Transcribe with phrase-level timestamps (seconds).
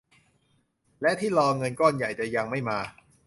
[1.01, 2.79] และที่รอเงินก้อนใหญ่จะยังไม่มา